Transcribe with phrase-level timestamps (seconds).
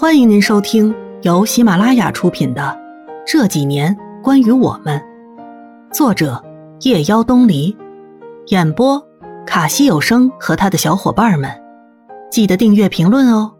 [0.00, 2.62] 欢迎您收听由喜马拉雅出品的
[3.26, 4.98] 《这几年关于我们》，
[5.94, 6.42] 作者
[6.80, 7.76] 夜妖东篱，
[8.46, 9.06] 演播
[9.46, 11.54] 卡西有声和他的小伙伴们。
[12.30, 13.54] 记得订阅、评论哦。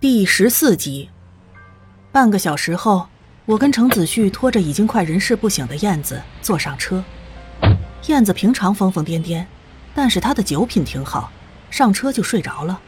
[0.00, 1.10] 第十四集，
[2.10, 3.06] 半个小时后，
[3.44, 7.04] 我跟程子旭拖着已经快人事不省的燕子坐上车。
[8.06, 9.44] 燕子平常疯疯癫癫，
[9.94, 11.30] 但是她的酒品挺好，
[11.68, 12.80] 上车就睡着了。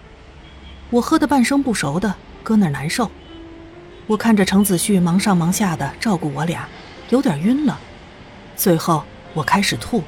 [0.90, 3.10] 我喝得半生不熟的，搁那难受。
[4.06, 6.68] 我看着程子旭忙上忙下的照顾我俩，
[7.10, 7.78] 有点晕了。
[8.56, 10.02] 最后我开始吐，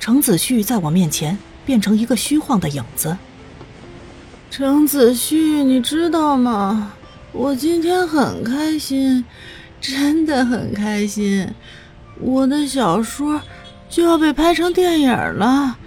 [0.00, 3.16] 程子旭在我面前变成一个虚晃的影子。
[4.50, 6.92] 程子旭，你知道吗？
[7.30, 9.24] 我今天很开心，
[9.80, 11.48] 真的很开心。
[12.20, 13.40] 我的小说
[13.88, 15.78] 就要被拍成电影了，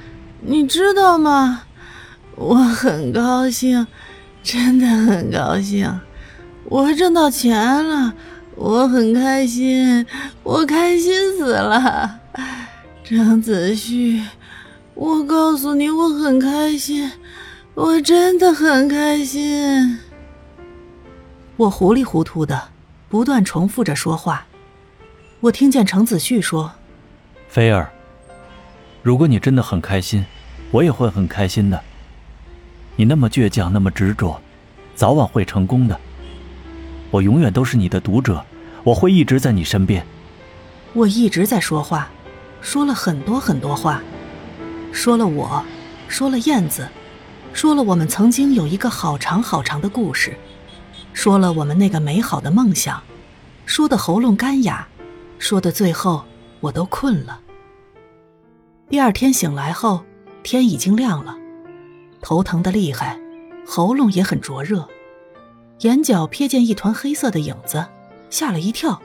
[0.42, 1.64] 你知道吗？
[2.38, 3.88] 我很高兴，
[4.44, 6.00] 真的很高兴，
[6.66, 8.14] 我挣到钱了，
[8.56, 10.06] 我很开心，
[10.44, 12.20] 我开心死了。
[13.04, 14.22] 张子旭，
[14.94, 17.12] 我告诉你，我很开心，
[17.74, 19.98] 我真的很开心。
[21.56, 22.70] 我糊里糊涂的，
[23.10, 24.46] 不断重复着说话。
[25.40, 26.72] 我听见程子旭说
[27.50, 27.90] ：“菲儿，
[29.02, 30.24] 如果你真的很开心，
[30.70, 31.82] 我也会很开心的。”
[33.00, 34.42] 你那么倔强，那么执着，
[34.96, 35.98] 早晚会成功的。
[37.12, 38.44] 我永远都是你的读者，
[38.84, 40.04] 我会一直在你身边。
[40.94, 42.10] 我一直在说话，
[42.60, 44.02] 说了很多很多话，
[44.92, 45.64] 说了我，
[46.08, 46.90] 说了燕子，
[47.54, 50.36] 说了我们曾经有一个好长好长的故事，
[51.14, 53.00] 说了我们那个美好的梦想，
[53.68, 54.88] 说的喉咙干哑，
[55.38, 56.26] 说的最后
[56.62, 57.40] 我都困了。
[58.90, 60.04] 第二天醒来后，
[60.42, 61.38] 天已经亮了。
[62.28, 63.18] 头疼的厉害，
[63.66, 64.86] 喉咙也很灼热，
[65.80, 67.88] 眼角瞥见一团黑色的影子，
[68.30, 69.02] 吓了一跳。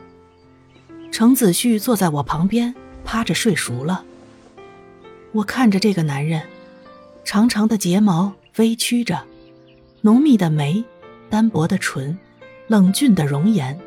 [1.12, 2.74] 程子旭坐在我旁边，
[3.04, 4.04] 趴着睡熟了。
[5.30, 6.42] 我看着这个男人，
[7.22, 9.24] 长长的睫毛微曲着，
[10.00, 10.82] 浓密的眉，
[11.30, 12.18] 单薄的唇，
[12.66, 13.78] 冷峻的容颜，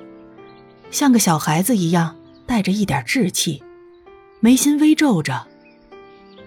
[0.91, 3.62] 像个小孩子一样，带着一点稚气，
[4.40, 5.45] 眉心微皱着。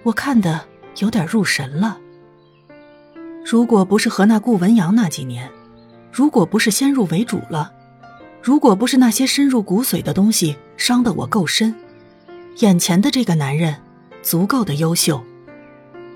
[0.04, 0.64] 我看的
[1.00, 1.98] 有点入神了。
[3.50, 5.50] 如果不是和那顾文阳那几年，
[6.12, 7.72] 如果不是先入为主了，
[8.42, 11.74] 如果不是那些深入骨髓的东西伤得我够深，
[12.58, 13.74] 眼前的这个男人
[14.20, 15.24] 足够的优秀，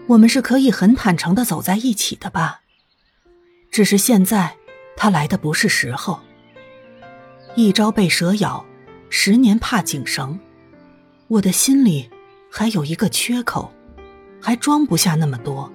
[0.08, 2.60] 我们是可以很坦诚的走在一起的吧？
[3.70, 4.54] 只是现在，
[4.94, 6.20] 他来的不是时候。
[7.54, 8.62] 一朝被蛇咬，
[9.08, 10.38] 十年怕井绳，
[11.28, 12.10] 我的心里
[12.50, 13.72] 还有一个缺口，
[14.38, 15.72] 还装不下那么多。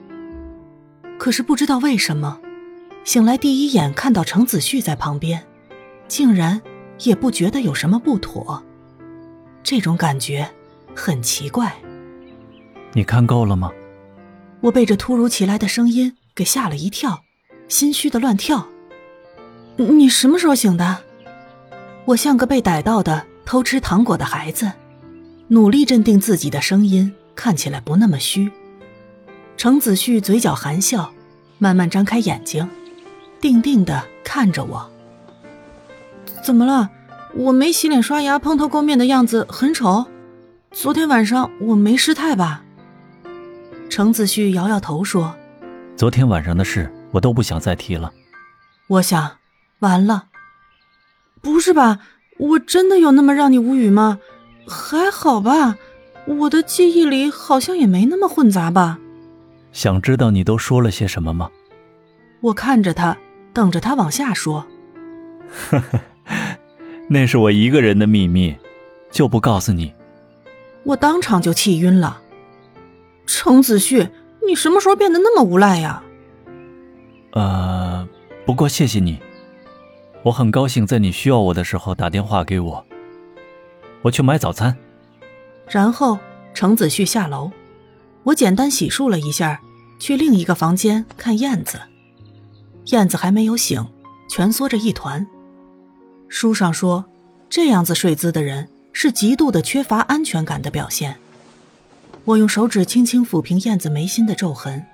[1.17, 2.39] 可是不知道为什么，
[3.03, 5.45] 醒来第一眼看到程子旭在旁边，
[6.07, 6.61] 竟然
[6.99, 8.63] 也不觉得有什么不妥。
[9.63, 10.49] 这种感觉
[10.95, 11.75] 很奇怪。
[12.93, 13.71] 你看够了吗？
[14.61, 17.23] 我被这突如其来的声音给吓了一跳，
[17.67, 18.67] 心虚的乱跳。
[19.75, 21.03] 你什么时候醒的？
[22.05, 24.71] 我像个被逮到的偷吃糖果的孩子，
[25.49, 28.49] 努力镇定自己的声音，看起来不那么虚。
[29.57, 31.11] 程子旭嘴角含笑，
[31.57, 32.69] 慢慢张开眼睛，
[33.41, 34.87] 定定的看着我。
[36.43, 36.91] 怎么了？
[37.33, 40.05] 我没洗脸刷牙、蓬头垢面的样子很丑？
[40.71, 42.63] 昨天晚上我没失态吧？
[43.89, 45.35] 程子旭摇摇头说
[45.97, 48.13] ：“昨天晚上的事我都不想再提了。”
[48.87, 49.37] 我想，
[49.79, 50.25] 完了。
[51.41, 51.99] 不是吧？
[52.37, 54.19] 我真的有那么让你无语吗？
[54.67, 55.77] 还好吧，
[56.27, 58.99] 我的记忆里好像也没那么混杂吧。
[59.77, 61.51] 想知道你都说了些什么吗？
[62.41, 63.15] 我看着他，
[63.53, 64.65] 等着他往下说。
[65.69, 65.99] 呵呵，
[67.07, 68.55] 那是我一个人的秘密，
[69.11, 69.93] 就不告诉你。
[70.81, 72.19] 我当场就气晕了。
[73.27, 74.09] 程子旭，
[74.47, 76.01] 你什么时候变得那么无赖呀？
[77.33, 78.09] 呃，
[78.47, 79.19] 不过谢谢你，
[80.23, 82.83] 我很高兴在你需要我的时候打电话给我。
[84.01, 84.75] 我去买早餐。
[85.69, 86.17] 然后
[86.55, 87.51] 程子旭下楼，
[88.23, 89.61] 我简单洗漱了一下。
[89.99, 91.79] 去另一个房间看燕子，
[92.87, 93.85] 燕子还没有醒，
[94.29, 95.25] 蜷缩着一团。
[96.27, 97.05] 书上说，
[97.49, 101.17] 这样子睡姿的人是极度的缺乏安全感的表现。
[102.25, 104.85] 我用手指轻轻抚平燕子眉心的皱痕，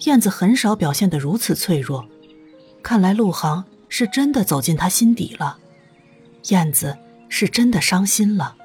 [0.00, 2.04] 燕子很少表现得如此脆弱，
[2.82, 5.58] 看来陆航是真的走进他心底了，
[6.48, 6.96] 燕子
[7.28, 8.56] 是真的伤心了。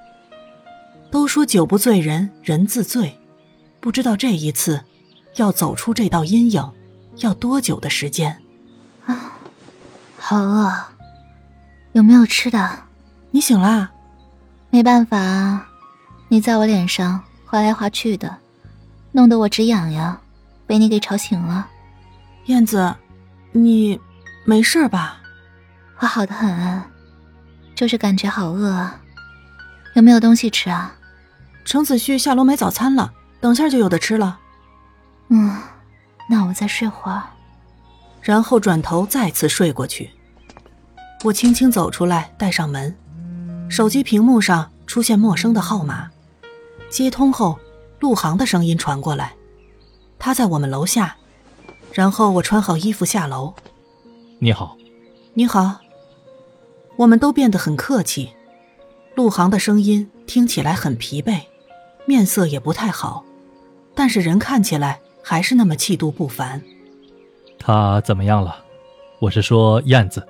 [1.12, 3.18] 都说酒不醉人人自醉，
[3.80, 4.82] 不知道这一次。
[5.36, 6.72] 要走出这道阴影，
[7.18, 8.42] 要多久的时间。
[9.06, 9.34] 啊，
[10.18, 10.72] 好饿，
[11.94, 12.70] 有没有吃的？
[13.32, 13.92] 你醒啦？
[14.70, 15.66] 没办法，
[16.28, 18.38] 你在我脸上划来划去的，
[19.12, 20.20] 弄得我直痒痒，
[20.68, 21.68] 被你给吵醒了。
[22.46, 22.96] 燕子，
[23.52, 24.00] 你
[24.46, 25.18] 没事吧？
[26.00, 26.82] 我好的很，
[27.76, 28.90] 就是感觉好饿。
[29.96, 30.96] 有没有东西吃啊？
[31.66, 33.12] 程子旭下楼买早餐了，
[33.42, 34.40] 等下就有的吃了。
[35.30, 35.58] 嗯，
[36.28, 37.24] 那我再睡会儿，
[38.22, 40.12] 然后转头再次睡过去。
[41.24, 42.96] 我轻轻走出来，带上门，
[43.70, 46.10] 手机屏幕上出现陌生的号码，
[46.90, 47.60] 接通后，
[48.00, 49.34] 陆航的声音传过来，
[50.18, 51.16] 他在我们楼下。
[51.92, 53.52] 然后我穿好衣服下楼。
[54.38, 54.78] 你好，
[55.34, 55.80] 你好。
[56.98, 58.30] 我们都变得很客气。
[59.16, 61.42] 陆航的声音听起来很疲惫，
[62.06, 63.26] 面色也不太好，
[63.96, 65.00] 但是人看起来
[65.30, 66.60] 还是那么气度不凡。
[67.60, 68.66] 他怎么样了？
[69.20, 70.28] 我是说燕子。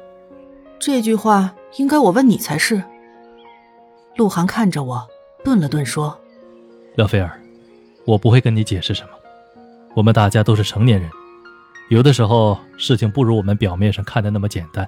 [0.77, 2.83] 这句话应该我问你才是。
[4.17, 5.07] 陆晗看着我，
[5.41, 6.19] 顿了顿说
[6.99, 7.39] ：“廖菲儿，
[8.03, 9.11] 我不会跟你解释什么。
[9.95, 11.09] 我们大家都是成年人。”
[11.87, 14.85] 有的时候，事情不如我们表面上看的那么简单。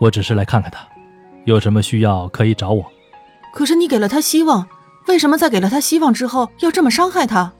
[0.00, 0.88] 我只是来看看他，
[1.44, 2.82] 有什么需要可以找我。
[3.52, 4.66] 可是你给了他希望，
[5.06, 7.52] 为什么在给了他希望之后要这么伤害他？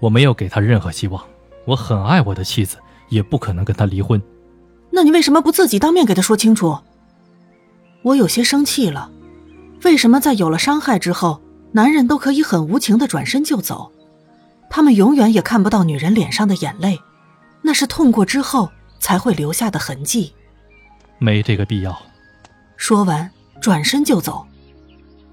[0.00, 1.22] 我没有给他任何希望，
[1.64, 2.76] 我很爱我的妻子，
[3.08, 4.20] 也不可能跟他离婚。
[4.90, 6.78] 那你为什么不自己当面给他说清楚？
[8.02, 9.10] 我有些生气了，
[9.84, 11.40] 为什么在有了伤害之后，
[11.72, 13.90] 男人都可以很无情的转身就走？
[14.68, 17.00] 他们永远也看不到女人脸上的眼泪。
[17.62, 18.70] 那是痛过之后
[19.00, 20.32] 才会留下的痕迹，
[21.18, 22.00] 没这个必要。
[22.76, 23.28] 说完，
[23.60, 24.46] 转身就走。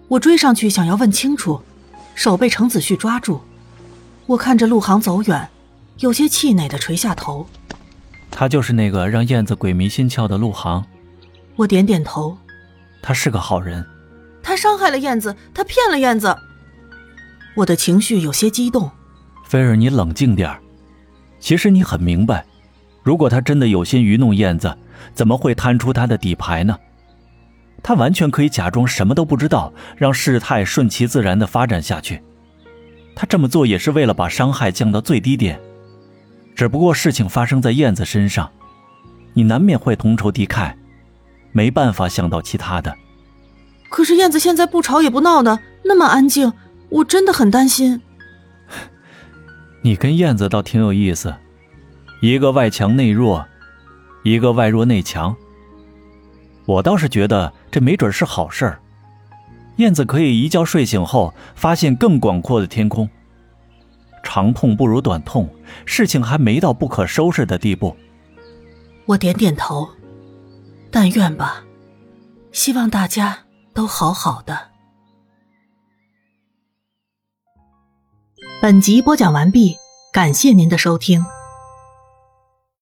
[0.07, 1.61] 我追上去想要问清楚，
[2.15, 3.39] 手被程子旭抓住。
[4.25, 5.49] 我看着陆航走远，
[5.99, 7.47] 有些气馁的垂下头。
[8.31, 10.83] 他就是那个让燕子鬼迷心窍的陆航。
[11.55, 12.37] 我点点头。
[13.01, 13.85] 他是个好人。
[14.41, 16.35] 他伤害了燕子，他骗了燕子。
[17.55, 18.89] 我的情绪有些激动。
[19.45, 20.59] 菲儿，你冷静点儿。
[21.39, 22.45] 其实你很明白，
[23.03, 24.75] 如果他真的有心愚弄燕子，
[25.13, 26.77] 怎么会摊出他的底牌呢？
[27.83, 32.23] 他完全可以假装什么都不知道，让事态顺其自然的发展下去。
[33.15, 35.59] 他这么做也是为了把伤害降到最低点。
[36.55, 38.49] 只不过事情发生在燕子身上，
[39.33, 40.73] 你难免会同仇敌忾，
[41.51, 42.95] 没办法想到其他的。
[43.89, 46.51] 可是燕子现在不吵也不闹的，那么安静，
[46.89, 48.01] 我真的很担心。
[49.81, 51.33] 你跟燕子倒挺有意思，
[52.21, 53.45] 一个外强内弱，
[54.23, 55.35] 一个外弱内强。
[56.65, 58.79] 我倒是觉得这没准是好事儿，
[59.77, 63.09] 燕子可以一觉睡醒后发现更广阔的天空。
[64.21, 65.49] 长痛不如短痛，
[65.85, 67.95] 事情还没到不可收拾的地步。
[69.05, 69.89] 我点点头，
[70.89, 71.63] 但愿吧，
[72.51, 73.39] 希望大家
[73.73, 74.69] 都好好的。
[78.61, 79.75] 本集播讲完毕，
[80.13, 81.25] 感谢您的收听。